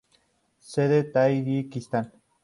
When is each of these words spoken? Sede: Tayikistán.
Sede: 0.71 1.03
Tayikistán. 1.11 2.11